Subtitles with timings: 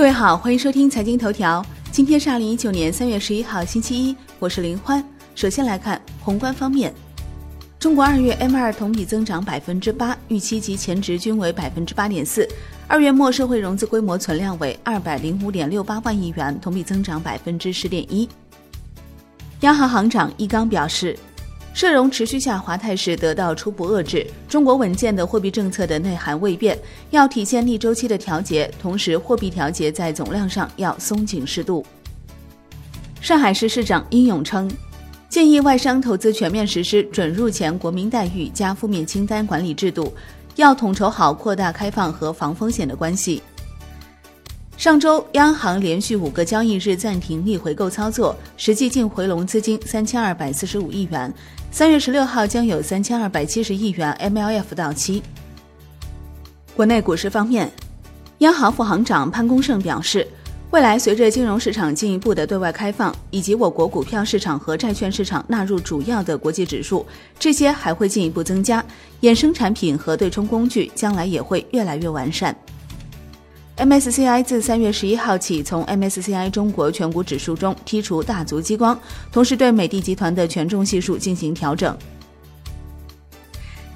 [0.00, 1.62] 各位好，欢迎收听财经头条。
[1.92, 5.04] 今天是二零一九年三月十一号，星期一，我是林欢。
[5.34, 6.90] 首先来看宏观方面，
[7.78, 12.48] 中国二月 M 二同比增长百分之八，预期及前值均为百分之八点四。
[12.88, 18.26] 二月末社会融资规模存量为二百零五点六八万亿元，同比增长百分之十点一。
[19.60, 21.14] 央行行长易纲表示。
[21.72, 26.78] 社融持续下滑态势得到初步遏制，中国稳健的货币政策的内涵未变，
[27.10, 31.84] 要体现逆周期的调节，同时货币调节在总量上要松紧适度。
[33.20, 34.70] 上海市市长殷勇称，
[35.28, 40.12] 建议外商投资全面实施准入前国民待遇加负面清单管理制度，
[40.56, 43.40] 要统筹好扩大开放和防风险的关系。
[44.80, 51.30] 上周，央行连续五个交易日暂停逆回购操作，实际净回笼资金三千二百四十五亿元。
[51.70, 55.22] 三月十六号将有三千二百七十亿元 MLF 到期。
[56.74, 57.70] 国内股市方面，
[58.38, 60.26] 央行副行长潘功胜表示，
[60.70, 67.04] 未来随着金融市场进一步的对外开放，以及我国股票市场和债券市场纳入主要的国际指数，
[67.38, 68.82] 这些还会进一步增加，
[69.20, 72.56] 衍生产品和对冲工具将来也会越来越完善。
[73.80, 78.98] MSCI 自三月十一号起从 MSCI 中国全股指数中剔除大族激光，
[79.32, 81.96] 同时对美的集团的权重系数进行调整。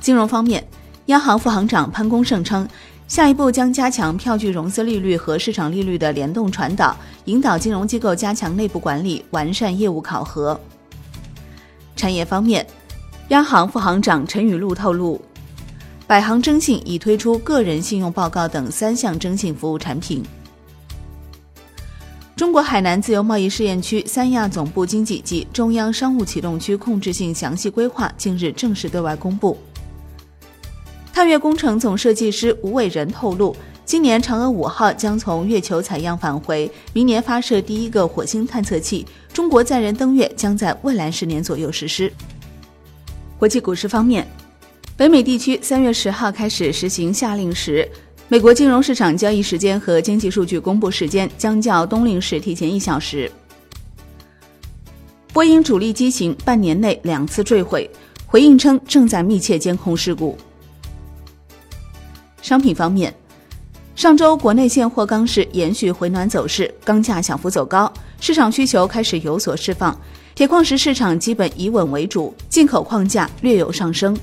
[0.00, 0.66] 金融方面，
[1.06, 2.66] 央行副行长潘功胜称，
[3.06, 10.58] 下一步将加强票据融资利率和市场利率的联动传导，引导金融机构加强内部管理，完善业务考核。
[11.94, 12.66] 产业方面，
[13.28, 15.20] 央行副行长陈雨露透露。
[16.06, 20.22] 百行征信已推出个人信用报告等三项征信服务产品。
[22.36, 29.56] 中国海南自由贸易试验区三亚总部经济及中央商务启动区控制性详细规划近日正式对外公布。
[31.12, 42.12] 探月工程总设计师吴伟仁透露，今年嫦娥五号将从月球采样返回，明年发射第一个火星探测器，中国载人登月将在未来十年左右实施。
[43.38, 44.26] 国际股市方面。
[44.96, 47.88] 北美地区三月十号开始实行夏令时，
[48.28, 53.28] 美国金融市场交易时间和经济数据公布时间将较冬令时提前一小时。
[55.32, 57.90] 波音主力机型半年内两次坠毁，
[58.24, 60.38] 回应称正在密切监控事故。
[62.40, 63.12] 商品方面，
[63.96, 69.98] 上周国内现货钢市延续回暖走势，钢价小幅走高，市场需求开始有所释放，
[70.36, 74.16] 铁矿石市场基本以稳为主，进口矿价略有上升。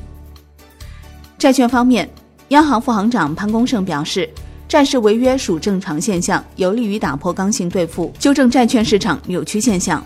[1.41, 2.07] 债券方面，
[2.49, 4.29] 央行副行长潘功胜表示，
[4.67, 10.05] 债市违约属正常现象，有利于打破刚性兑付，纠正债券市场扭曲现象。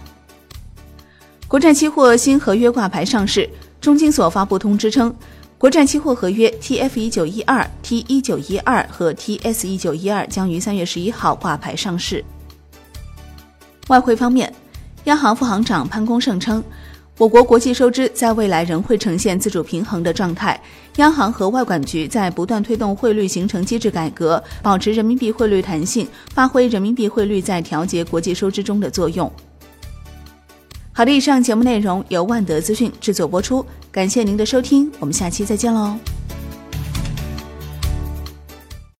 [1.45, 3.50] 国债期货新合约挂牌上市，
[3.81, 5.13] 中金所发布通知称，
[5.57, 12.24] 国债期货合约 TF 一九一二、T 一九一二和 TS 一九一二将于三月十一号挂牌上市。
[13.90, 14.53] 外汇方面，
[15.03, 16.63] 央行副行长潘功胜称。
[17.18, 20.59] 我国国际收支在未来仍会呈现自主平衡的状态，
[20.98, 29.31] 央行和外管局在不断推动汇率形成机制改革，保持人民币汇率弹性，发挥人民币汇率在调节国际收支中的作用。
[30.92, 35.96] 好的，以上节目内容由万德资讯制作播出，感谢您的收听，我们下期再见喽。